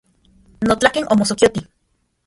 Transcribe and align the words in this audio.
Notlaken 0.69 1.05
omosokioti. 1.13 1.61